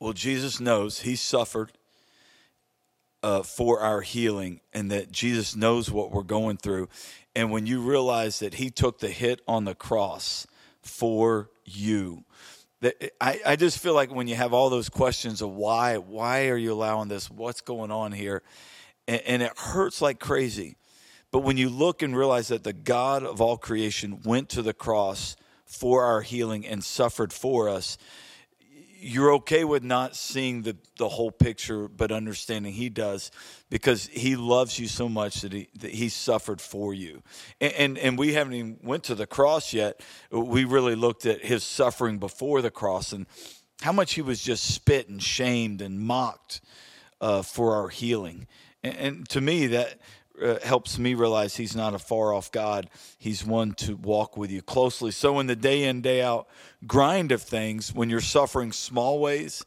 Well, 0.00 0.12
Jesus 0.12 0.60
knows 0.60 1.00
he 1.00 1.16
suffered 1.16 1.72
uh, 3.22 3.42
for 3.42 3.80
our 3.80 4.02
healing 4.02 4.60
and 4.72 4.90
that 4.90 5.10
Jesus 5.10 5.56
knows 5.56 5.90
what 5.90 6.10
we're 6.10 6.22
going 6.22 6.56
through. 6.56 6.88
And 7.34 7.50
when 7.50 7.66
you 7.66 7.80
realize 7.80 8.38
that 8.40 8.54
he 8.54 8.70
took 8.70 8.98
the 8.98 9.08
hit 9.08 9.40
on 9.48 9.64
the 9.64 9.74
cross 9.74 10.46
for 10.82 11.50
you, 11.64 12.24
that 12.80 13.14
I, 13.20 13.40
I 13.46 13.56
just 13.56 13.78
feel 13.78 13.94
like 13.94 14.14
when 14.14 14.28
you 14.28 14.34
have 14.34 14.52
all 14.52 14.68
those 14.68 14.90
questions 14.90 15.40
of 15.40 15.50
why, 15.50 15.96
why 15.96 16.48
are 16.48 16.56
you 16.56 16.72
allowing 16.72 17.08
this? 17.08 17.30
What's 17.30 17.62
going 17.62 17.90
on 17.90 18.12
here? 18.12 18.42
And, 19.08 19.22
and 19.22 19.42
it 19.42 19.52
hurts 19.56 20.02
like 20.02 20.20
crazy. 20.20 20.76
But 21.30 21.40
when 21.40 21.56
you 21.56 21.70
look 21.70 22.02
and 22.02 22.14
realize 22.14 22.48
that 22.48 22.62
the 22.62 22.74
God 22.74 23.24
of 23.24 23.40
all 23.40 23.56
creation 23.56 24.20
went 24.22 24.50
to 24.50 24.62
the 24.62 24.74
cross 24.74 25.34
for 25.74 26.04
our 26.04 26.22
healing 26.22 26.66
and 26.66 26.82
suffered 26.82 27.32
for 27.32 27.68
us, 27.68 27.98
you're 29.04 29.34
okay 29.34 29.64
with 29.64 29.82
not 29.82 30.16
seeing 30.16 30.62
the, 30.62 30.76
the 30.96 31.08
whole 31.10 31.30
picture, 31.30 31.88
but 31.88 32.10
understanding 32.10 32.72
he 32.72 32.88
does 32.88 33.30
because 33.68 34.06
he 34.06 34.34
loves 34.34 34.78
you 34.78 34.88
so 34.88 35.10
much 35.10 35.42
that 35.42 35.52
he, 35.52 35.68
that 35.78 35.90
he 35.90 36.08
suffered 36.08 36.58
for 36.58 36.94
you. 36.94 37.22
And, 37.60 37.72
and, 37.74 37.98
and 37.98 38.18
we 38.18 38.32
haven't 38.32 38.54
even 38.54 38.78
went 38.82 39.04
to 39.04 39.14
the 39.14 39.26
cross 39.26 39.74
yet. 39.74 40.00
We 40.30 40.64
really 40.64 40.94
looked 40.94 41.26
at 41.26 41.44
his 41.44 41.64
suffering 41.64 42.18
before 42.18 42.62
the 42.62 42.70
cross 42.70 43.12
and 43.12 43.26
how 43.82 43.92
much 43.92 44.14
he 44.14 44.22
was 44.22 44.42
just 44.42 44.72
spit 44.72 45.10
and 45.10 45.22
shamed 45.22 45.82
and 45.82 46.00
mocked 46.00 46.62
uh, 47.20 47.42
for 47.42 47.74
our 47.74 47.90
healing. 47.90 48.46
And, 48.82 48.96
and 48.96 49.28
to 49.30 49.40
me, 49.42 49.66
that 49.66 49.98
uh, 50.42 50.58
helps 50.62 50.98
me 50.98 51.14
realize 51.14 51.56
he's 51.56 51.76
not 51.76 51.94
a 51.94 51.98
far 51.98 52.32
off 52.32 52.50
God. 52.50 52.88
He's 53.18 53.44
one 53.44 53.72
to 53.74 53.96
walk 53.96 54.36
with 54.36 54.50
you 54.50 54.62
closely. 54.62 55.10
So, 55.10 55.38
in 55.38 55.46
the 55.46 55.56
day 55.56 55.84
in, 55.84 56.00
day 56.00 56.22
out 56.22 56.48
grind 56.86 57.32
of 57.32 57.42
things, 57.42 57.94
when 57.94 58.10
you're 58.10 58.20
suffering 58.20 58.72
small 58.72 59.20
ways 59.20 59.64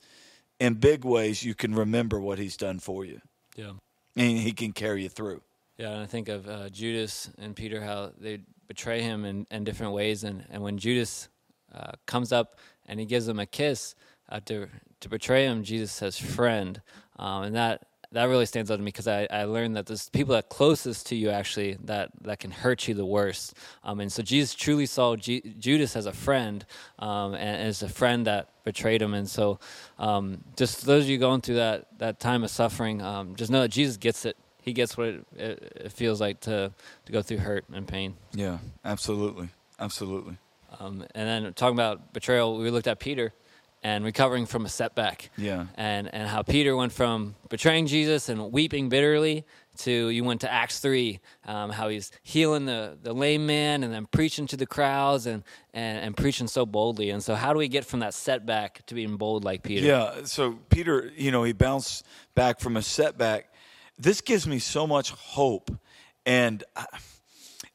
and 0.59 0.79
big 0.79 1.05
ways, 1.05 1.43
you 1.43 1.55
can 1.55 1.73
remember 1.73 2.19
what 2.19 2.39
he's 2.39 2.57
done 2.57 2.79
for 2.79 3.05
you. 3.05 3.21
Yeah. 3.55 3.71
And 4.15 4.37
he 4.39 4.51
can 4.51 4.73
carry 4.73 5.03
you 5.03 5.09
through. 5.09 5.41
Yeah, 5.77 5.91
and 5.91 6.01
I 6.01 6.05
think 6.07 6.27
of 6.27 6.47
uh, 6.49 6.69
Judas 6.69 7.29
and 7.37 7.55
Peter, 7.55 7.81
how 7.81 8.11
they 8.19 8.39
betray 8.67 9.01
him 9.01 9.25
in, 9.25 9.45
in 9.51 9.63
different 9.63 9.93
ways. 9.93 10.23
And, 10.23 10.43
and 10.49 10.63
when 10.63 10.77
Judas 10.77 11.29
uh, 11.73 11.91
comes 12.05 12.31
up 12.31 12.57
and 12.87 12.99
he 12.99 13.05
gives 13.05 13.27
him 13.27 13.39
a 13.39 13.45
kiss 13.45 13.95
uh, 14.29 14.39
to, 14.45 14.67
to 15.01 15.09
betray 15.09 15.45
him, 15.45 15.63
Jesus 15.63 15.91
says, 15.91 16.17
friend. 16.17 16.81
Um, 17.17 17.43
and 17.43 17.55
that, 17.55 17.85
that 18.11 18.25
really 18.25 18.45
stands 18.45 18.71
out 18.71 18.77
to 18.77 18.81
me 18.81 18.87
because 18.87 19.07
I, 19.07 19.27
I 19.29 19.43
learned 19.43 19.75
that 19.75 19.85
there's 19.85 20.09
people 20.09 20.33
that 20.35 20.49
closest 20.49 21.07
to 21.07 21.15
you 21.15 21.29
actually 21.29 21.77
that, 21.85 22.11
that 22.21 22.39
can 22.39 22.51
hurt 22.51 22.87
you 22.87 22.93
the 22.93 23.05
worst. 23.05 23.53
Um, 23.83 23.99
and 23.99 24.11
so 24.11 24.23
Jesus 24.23 24.55
truly 24.55 24.85
saw 24.85 25.15
G- 25.15 25.55
Judas 25.59 25.95
as 25.95 26.05
a 26.05 26.13
friend 26.13 26.65
um, 26.99 27.33
and 27.33 27.61
as 27.61 27.83
a 27.83 27.89
friend 27.89 28.25
that 28.25 28.49
betrayed 28.63 29.01
him. 29.01 29.13
And 29.13 29.29
so 29.29 29.59
um, 29.99 30.43
just 30.55 30.85
those 30.85 31.03
of 31.03 31.09
you 31.09 31.17
going 31.17 31.41
through 31.41 31.55
that, 31.55 31.87
that 31.99 32.19
time 32.19 32.43
of 32.43 32.49
suffering, 32.49 33.01
um, 33.01 33.35
just 33.35 33.51
know 33.51 33.61
that 33.61 33.71
Jesus 33.71 33.97
gets 33.97 34.25
it. 34.25 34.37
He 34.61 34.73
gets 34.73 34.97
what 34.97 35.07
it, 35.07 35.25
it, 35.35 35.71
it 35.85 35.91
feels 35.91 36.19
like 36.19 36.41
to, 36.41 36.73
to 37.05 37.11
go 37.11 37.21
through 37.21 37.37
hurt 37.37 37.65
and 37.73 37.87
pain. 37.87 38.15
Yeah, 38.33 38.57
absolutely. 38.83 39.49
Absolutely. 39.79 40.37
Um, 40.79 41.05
and 41.15 41.45
then 41.45 41.53
talking 41.53 41.75
about 41.75 42.13
betrayal, 42.13 42.57
we 42.57 42.69
looked 42.69 42.87
at 42.87 42.99
Peter, 42.99 43.33
and 43.83 44.03
recovering 44.03 44.45
from 44.45 44.65
a 44.65 44.69
setback. 44.69 45.29
Yeah. 45.37 45.67
And 45.75 46.13
and 46.13 46.27
how 46.27 46.43
Peter 46.43 46.75
went 46.75 46.91
from 46.91 47.35
betraying 47.49 47.87
Jesus 47.87 48.29
and 48.29 48.51
weeping 48.51 48.89
bitterly 48.89 49.45
to 49.79 50.09
you 50.09 50.23
went 50.23 50.41
to 50.41 50.51
Acts 50.51 50.79
three, 50.79 51.19
um, 51.45 51.69
how 51.69 51.87
he's 51.89 52.11
healing 52.23 52.65
the, 52.65 52.97
the 53.01 53.13
lame 53.13 53.45
man 53.45 53.83
and 53.83 53.93
then 53.93 54.07
preaching 54.07 54.47
to 54.47 54.57
the 54.57 54.65
crowds 54.65 55.27
and, 55.27 55.43
and 55.73 55.99
and 55.99 56.17
preaching 56.17 56.47
so 56.47 56.65
boldly. 56.65 57.11
And 57.11 57.23
so 57.23 57.35
how 57.35 57.53
do 57.53 57.59
we 57.59 57.67
get 57.67 57.85
from 57.85 57.99
that 57.99 58.13
setback 58.13 58.85
to 58.87 58.95
being 58.95 59.17
bold 59.17 59.43
like 59.43 59.63
Peter? 59.63 59.85
Yeah. 59.85 60.23
So 60.25 60.57
Peter, 60.69 61.11
you 61.15 61.31
know, 61.31 61.43
he 61.43 61.53
bounced 61.53 62.05
back 62.35 62.59
from 62.59 62.77
a 62.77 62.81
setback. 62.81 63.53
This 63.99 64.21
gives 64.21 64.47
me 64.47 64.59
so 64.59 64.87
much 64.87 65.11
hope, 65.11 65.71
and. 66.25 66.63
I, 66.75 66.85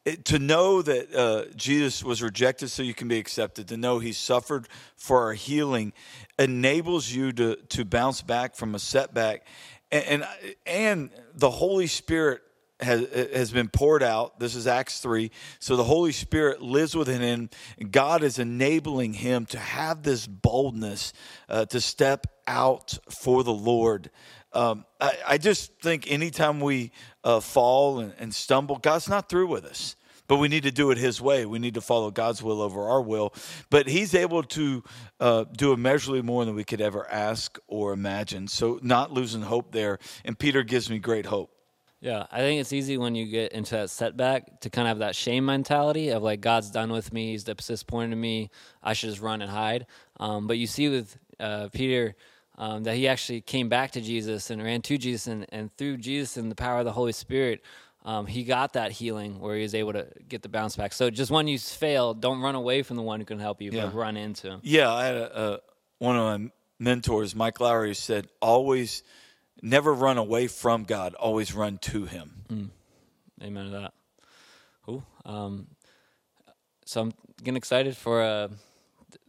it, 0.04 0.24
to 0.26 0.38
know 0.38 0.82
that 0.82 1.14
uh, 1.14 1.44
Jesus 1.54 2.02
was 2.02 2.22
rejected 2.22 2.68
so 2.70 2.82
you 2.82 2.94
can 2.94 3.08
be 3.08 3.18
accepted, 3.18 3.68
to 3.68 3.76
know 3.76 3.98
he 3.98 4.12
suffered 4.12 4.68
for 4.96 5.22
our 5.22 5.32
healing, 5.32 5.92
enables 6.38 7.10
you 7.10 7.32
to 7.32 7.56
to 7.56 7.84
bounce 7.84 8.22
back 8.22 8.54
from 8.54 8.74
a 8.74 8.78
setback, 8.78 9.46
and 9.90 10.04
and, 10.04 10.26
and 10.66 11.10
the 11.34 11.50
Holy 11.50 11.86
Spirit 11.86 12.42
has 12.80 13.06
has 13.32 13.52
been 13.52 13.68
poured 13.68 14.02
out. 14.02 14.40
This 14.40 14.56
is 14.56 14.66
Acts 14.66 14.98
three. 14.98 15.30
So 15.60 15.76
the 15.76 15.84
Holy 15.84 16.12
Spirit 16.12 16.60
lives 16.60 16.96
within 16.96 17.20
him. 17.20 17.50
God 17.90 18.24
is 18.24 18.40
enabling 18.40 19.14
him 19.14 19.46
to 19.46 19.58
have 19.58 20.02
this 20.02 20.26
boldness 20.26 21.12
uh, 21.48 21.66
to 21.66 21.80
step 21.80 22.26
out 22.48 22.98
for 23.08 23.44
the 23.44 23.52
Lord. 23.52 24.10
Um, 24.54 24.84
I, 25.00 25.16
I, 25.26 25.38
just 25.38 25.72
think 25.80 26.10
anytime 26.10 26.60
we 26.60 26.92
uh, 27.24 27.40
fall 27.40 28.00
and, 28.00 28.12
and 28.18 28.34
stumble, 28.34 28.76
God's 28.76 29.08
not 29.08 29.28
through 29.28 29.46
with 29.46 29.64
us 29.64 29.96
but 30.32 30.38
we 30.38 30.48
need 30.48 30.62
to 30.62 30.70
do 30.70 30.90
it 30.90 30.96
his 30.96 31.20
way. 31.20 31.44
We 31.44 31.58
need 31.58 31.74
to 31.74 31.82
follow 31.82 32.10
God's 32.10 32.42
will 32.42 32.62
over 32.62 32.88
our 32.88 33.02
will. 33.02 33.34
But 33.68 33.86
he's 33.86 34.14
able 34.14 34.42
to 34.44 34.82
uh, 35.20 35.44
do 35.44 35.74
immeasurably 35.74 36.22
more 36.22 36.46
than 36.46 36.54
we 36.54 36.64
could 36.64 36.80
ever 36.80 37.06
ask 37.10 37.58
or 37.66 37.92
imagine. 37.92 38.48
So, 38.48 38.78
not 38.82 39.12
losing 39.12 39.42
hope 39.42 39.72
there. 39.72 39.98
And 40.24 40.38
Peter 40.38 40.62
gives 40.62 40.88
me 40.88 40.98
great 40.98 41.26
hope. 41.26 41.50
Yeah, 42.00 42.26
I 42.32 42.38
think 42.38 42.62
it's 42.62 42.72
easy 42.72 42.96
when 42.96 43.14
you 43.14 43.26
get 43.26 43.52
into 43.52 43.76
that 43.76 43.90
setback 43.90 44.60
to 44.62 44.70
kind 44.70 44.88
of 44.88 44.92
have 44.92 44.98
that 45.00 45.14
shame 45.14 45.44
mentality 45.44 46.08
of 46.08 46.22
like 46.22 46.40
God's 46.40 46.70
done 46.70 46.90
with 46.90 47.12
me, 47.12 47.32
He's 47.32 47.44
disappointed 47.44 48.16
me, 48.16 48.50
I 48.82 48.94
should 48.94 49.10
just 49.10 49.20
run 49.20 49.40
and 49.42 49.50
hide. 49.50 49.86
Um, 50.18 50.46
but 50.46 50.56
you 50.58 50.66
see 50.66 50.88
with 50.88 51.16
uh, 51.38 51.68
Peter 51.72 52.16
um, 52.62 52.84
that 52.84 52.94
he 52.94 53.08
actually 53.08 53.40
came 53.40 53.68
back 53.68 53.90
to 53.90 54.00
Jesus 54.00 54.48
and 54.48 54.62
ran 54.62 54.82
to 54.82 54.96
Jesus, 54.96 55.26
and, 55.26 55.46
and 55.48 55.76
through 55.76 55.96
Jesus 55.96 56.36
and 56.36 56.48
the 56.48 56.54
power 56.54 56.78
of 56.78 56.84
the 56.84 56.92
Holy 56.92 57.10
Spirit, 57.10 57.60
um, 58.04 58.24
he 58.24 58.44
got 58.44 58.74
that 58.74 58.92
healing 58.92 59.40
where 59.40 59.56
he 59.56 59.62
was 59.62 59.74
able 59.74 59.92
to 59.94 60.06
get 60.28 60.42
the 60.42 60.48
bounce 60.48 60.76
back. 60.76 60.92
So 60.92 61.10
just 61.10 61.32
when 61.32 61.48
you 61.48 61.58
fail, 61.58 62.14
don't 62.14 62.40
run 62.40 62.54
away 62.54 62.84
from 62.84 62.96
the 62.96 63.02
one 63.02 63.18
who 63.18 63.26
can 63.26 63.40
help 63.40 63.60
you, 63.60 63.72
yeah. 63.72 63.86
but 63.86 63.94
run 63.94 64.16
into 64.16 64.48
him. 64.48 64.60
Yeah, 64.62 64.94
I 64.94 65.04
had 65.06 65.16
a, 65.16 65.60
one 65.98 66.16
of 66.16 66.40
my 66.40 66.50
mentors, 66.78 67.34
Mike 67.34 67.58
Lowry, 67.58 67.96
said, 67.96 68.28
always 68.40 69.02
never 69.60 69.92
run 69.92 70.16
away 70.16 70.46
from 70.46 70.84
God, 70.84 71.14
always 71.14 71.52
run 71.52 71.78
to 71.78 72.04
him. 72.04 72.44
Mm. 72.48 72.68
Amen 73.42 73.64
to 73.64 73.70
that. 73.72 73.92
Cool. 74.86 75.04
Um, 75.24 75.66
so 76.84 77.00
I'm 77.00 77.12
getting 77.42 77.56
excited 77.56 77.96
for 77.96 78.22
uh, 78.22 78.48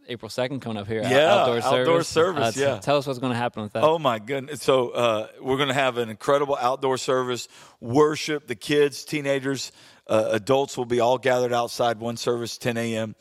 April 0.08 0.28
2nd 0.28 0.60
coming 0.60 0.76
up 0.78 0.86
here. 0.86 1.02
Yeah, 1.02 1.34
outdoor 1.34 1.60
service. 1.60 1.66
Outdoor 1.66 2.02
service, 2.02 2.56
uh, 2.56 2.60
yeah. 2.60 2.78
Tell 2.78 2.98
us 2.98 3.06
what's 3.06 3.18
going 3.18 3.32
to 3.32 3.38
happen 3.38 3.62
with 3.62 3.72
that. 3.72 3.82
Oh, 3.82 3.98
my 3.98 4.18
goodness. 4.18 4.62
So, 4.62 4.90
uh, 4.90 5.28
we're 5.40 5.56
going 5.56 5.68
to 5.68 5.74
have 5.74 5.96
an 5.98 6.10
incredible 6.10 6.56
outdoor 6.60 6.98
service, 6.98 7.48
worship. 7.80 8.46
The 8.46 8.54
kids, 8.54 9.04
teenagers, 9.04 9.72
uh, 10.06 10.28
adults 10.32 10.76
will 10.76 10.84
be 10.84 11.00
all 11.00 11.18
gathered 11.18 11.52
outside, 11.52 11.98
one 12.00 12.16
service, 12.16 12.58
10 12.58 12.76
a.m. 12.76 13.14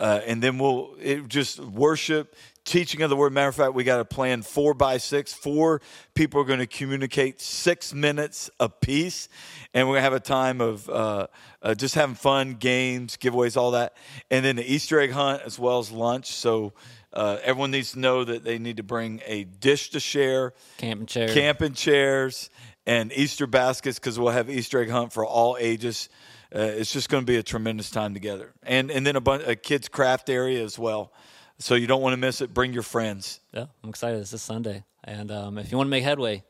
Uh, 0.00 0.22
and 0.26 0.42
then 0.42 0.58
we'll 0.58 0.96
just 1.28 1.60
worship, 1.60 2.34
teaching 2.64 3.02
of 3.02 3.10
the 3.10 3.16
word. 3.16 3.34
Matter 3.34 3.48
of 3.48 3.54
fact, 3.54 3.74
we 3.74 3.84
got 3.84 4.00
a 4.00 4.04
plan 4.04 4.40
four 4.40 4.72
by 4.72 4.96
six. 4.96 5.34
Four 5.34 5.82
people 6.14 6.40
are 6.40 6.44
going 6.44 6.58
to 6.58 6.66
communicate 6.66 7.38
six 7.38 7.92
minutes 7.92 8.48
apiece, 8.58 9.28
and 9.74 9.86
we're 9.86 9.96
going 9.96 10.00
to 10.00 10.04
have 10.04 10.12
a 10.14 10.20
time 10.20 10.62
of 10.62 10.88
uh, 10.88 11.26
uh, 11.60 11.74
just 11.74 11.94
having 11.94 12.14
fun, 12.14 12.54
games, 12.54 13.18
giveaways, 13.18 13.58
all 13.58 13.72
that, 13.72 13.94
and 14.30 14.42
then 14.42 14.56
the 14.56 14.72
Easter 14.72 14.98
egg 14.98 15.10
hunt 15.10 15.42
as 15.44 15.58
well 15.58 15.78
as 15.78 15.92
lunch. 15.92 16.32
So. 16.32 16.72
Uh, 17.12 17.38
everyone 17.42 17.72
needs 17.72 17.90
to 17.90 17.98
know 17.98 18.22
that 18.22 18.44
they 18.44 18.56
need 18.56 18.76
to 18.76 18.84
bring 18.84 19.20
a 19.26 19.42
dish 19.42 19.90
to 19.90 19.98
share, 19.98 20.54
camping 20.78 21.06
chairs, 21.06 21.34
camping 21.34 21.72
chairs, 21.72 22.50
and 22.86 23.12
Easter 23.12 23.48
baskets 23.48 23.98
because 23.98 24.16
we'll 24.16 24.30
have 24.30 24.48
Easter 24.48 24.80
egg 24.80 24.90
hunt 24.90 25.12
for 25.12 25.26
all 25.26 25.56
ages. 25.58 26.08
Uh, 26.54 26.60
it's 26.60 26.92
just 26.92 27.08
going 27.08 27.22
to 27.22 27.26
be 27.26 27.36
a 27.36 27.42
tremendous 27.42 27.90
time 27.90 28.12
together, 28.12 28.52
and 28.62 28.90
and 28.90 29.06
then 29.06 29.16
a, 29.16 29.20
bunch, 29.20 29.44
a 29.46 29.54
kids 29.54 29.88
craft 29.88 30.28
area 30.28 30.64
as 30.64 30.78
well. 30.78 31.12
So 31.58 31.74
you 31.74 31.86
don't 31.86 32.02
want 32.02 32.14
to 32.14 32.16
miss 32.16 32.40
it. 32.40 32.52
Bring 32.52 32.72
your 32.72 32.82
friends. 32.82 33.40
Yeah, 33.52 33.66
I'm 33.84 33.90
excited. 33.90 34.20
This 34.20 34.32
is 34.32 34.42
Sunday, 34.42 34.84
and 35.04 35.30
um, 35.30 35.58
if 35.58 35.70
you 35.70 35.76
want 35.76 35.86
to 35.86 35.90
make 35.90 36.02
headway, 36.02 36.42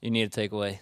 you 0.00 0.10
need 0.10 0.22
a 0.22 0.28
takeaway. 0.28 0.78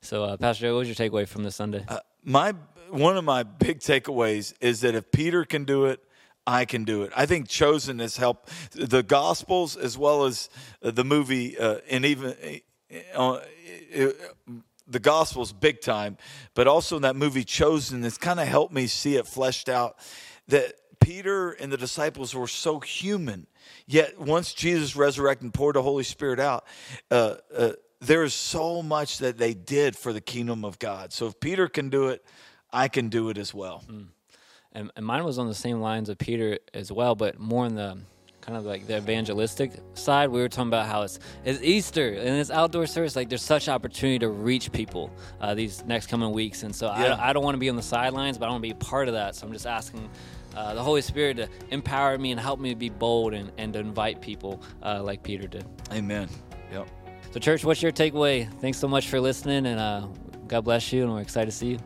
So, 0.00 0.24
uh, 0.24 0.36
Pastor 0.36 0.62
Joe, 0.62 0.74
what 0.74 0.86
was 0.86 0.88
your 0.88 0.96
takeaway 0.96 1.28
from 1.28 1.44
this 1.44 1.56
Sunday? 1.56 1.84
Uh, 1.86 1.98
my 2.24 2.54
one 2.90 3.16
of 3.16 3.24
my 3.24 3.42
big 3.42 3.80
takeaways 3.80 4.54
is 4.60 4.80
that 4.80 4.94
if 4.94 5.10
Peter 5.12 5.44
can 5.44 5.64
do 5.64 5.86
it, 5.86 6.00
I 6.46 6.64
can 6.64 6.84
do 6.84 7.02
it. 7.02 7.12
I 7.16 7.26
think 7.26 7.48
Chosen 7.48 7.98
has 7.98 8.16
helped 8.16 8.50
the 8.72 9.02
Gospels 9.02 9.76
as 9.76 9.98
well 9.98 10.24
as 10.24 10.48
the 10.80 11.04
movie, 11.04 11.58
uh, 11.58 11.78
and 11.90 12.04
even 12.04 12.34
uh, 13.14 13.40
uh 13.96 14.10
the 14.86 15.00
Gospels 15.00 15.52
big 15.52 15.80
time, 15.80 16.16
but 16.54 16.66
also 16.66 16.96
in 16.96 17.02
that 17.02 17.16
movie 17.16 17.44
Chosen, 17.44 18.04
it's 18.04 18.18
kind 18.18 18.40
of 18.40 18.46
helped 18.46 18.72
me 18.72 18.86
see 18.86 19.16
it 19.16 19.26
fleshed 19.26 19.68
out 19.68 19.98
that 20.48 20.74
Peter 21.00 21.52
and 21.52 21.72
the 21.72 21.76
disciples 21.76 22.34
were 22.34 22.48
so 22.48 22.80
human. 22.80 23.46
Yet 23.86 24.18
once 24.18 24.52
Jesus 24.52 24.96
resurrected 24.96 25.44
and 25.44 25.54
poured 25.54 25.76
the 25.76 25.82
Holy 25.82 26.04
Spirit 26.04 26.40
out, 26.40 26.64
uh, 27.10 27.36
uh, 27.56 27.72
there 28.00 28.24
is 28.24 28.34
so 28.34 28.82
much 28.82 29.18
that 29.18 29.38
they 29.38 29.54
did 29.54 29.96
for 29.96 30.12
the 30.12 30.20
kingdom 30.20 30.64
of 30.64 30.78
God. 30.78 31.12
So 31.12 31.26
if 31.26 31.40
Peter 31.40 31.68
can 31.68 31.88
do 31.90 32.08
it, 32.08 32.24
I 32.72 32.88
can 32.88 33.08
do 33.08 33.28
it 33.30 33.38
as 33.38 33.54
well. 33.54 33.84
Mm. 33.88 34.06
And, 34.72 34.90
and 34.96 35.06
mine 35.06 35.24
was 35.24 35.38
on 35.38 35.48
the 35.48 35.54
same 35.54 35.80
lines 35.80 36.08
of 36.08 36.18
Peter 36.18 36.58
as 36.74 36.92
well, 36.92 37.14
but 37.14 37.38
more 37.38 37.66
in 37.66 37.74
the 37.74 37.98
kind 38.46 38.56
of 38.56 38.64
like 38.64 38.86
the 38.86 38.96
evangelistic 38.96 39.72
side. 39.94 40.30
We 40.30 40.40
were 40.40 40.48
talking 40.48 40.68
about 40.68 40.86
how 40.86 41.02
it's, 41.02 41.18
it's 41.44 41.60
Easter 41.62 42.10
and 42.10 42.38
it's 42.38 42.50
outdoor 42.50 42.86
service. 42.86 43.16
Like 43.16 43.28
there's 43.28 43.42
such 43.42 43.68
opportunity 43.68 44.20
to 44.20 44.28
reach 44.28 44.70
people 44.70 45.10
uh, 45.40 45.54
these 45.54 45.84
next 45.84 46.06
coming 46.06 46.32
weeks, 46.32 46.62
and 46.62 46.74
so 46.74 46.86
yeah. 46.86 47.14
I, 47.14 47.30
I 47.30 47.32
don't 47.32 47.42
want 47.42 47.54
to 47.54 47.58
be 47.58 47.68
on 47.68 47.76
the 47.76 47.82
sidelines, 47.82 48.38
but 48.38 48.46
I 48.46 48.50
want 48.50 48.62
to 48.62 48.68
be 48.68 48.72
a 48.72 48.76
part 48.76 49.08
of 49.08 49.14
that. 49.14 49.34
So 49.34 49.46
I'm 49.46 49.52
just 49.52 49.66
asking 49.66 50.08
uh, 50.54 50.74
the 50.74 50.82
Holy 50.82 51.02
Spirit 51.02 51.36
to 51.38 51.48
empower 51.70 52.16
me 52.18 52.30
and 52.30 52.40
help 52.40 52.60
me 52.60 52.70
to 52.70 52.76
be 52.76 52.88
bold 52.88 53.34
and, 53.34 53.50
and 53.58 53.72
to 53.72 53.80
invite 53.80 54.20
people 54.20 54.62
uh, 54.82 55.02
like 55.02 55.24
Peter 55.24 55.48
did. 55.48 55.66
Amen. 55.92 56.28
Yep. 56.72 56.88
So, 57.32 57.40
church, 57.40 57.64
what's 57.64 57.82
your 57.82 57.92
takeaway? 57.92 58.48
Thanks 58.60 58.78
so 58.78 58.86
much 58.86 59.08
for 59.08 59.20
listening, 59.20 59.66
and 59.66 59.80
uh, 59.80 60.06
God 60.46 60.62
bless 60.62 60.92
you, 60.92 61.02
and 61.02 61.12
we're 61.12 61.20
excited 61.20 61.50
to 61.50 61.56
see 61.56 61.70
you. 61.72 61.78